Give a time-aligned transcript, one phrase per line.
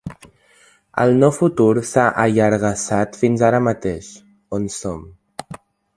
[1.03, 4.11] El no futur s’ha allargassat fins ara mateix,
[4.59, 5.05] on som.